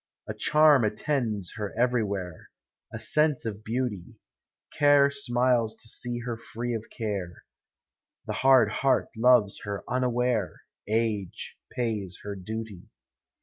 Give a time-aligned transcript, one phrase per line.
[0.27, 2.49] A charm attends her everywhere,—
[2.91, 4.19] A sense of beauty;
[4.79, 7.43] Care smiles to see her free of care;
[8.25, 12.87] The hard heart loves her unaware; Age pays her duty.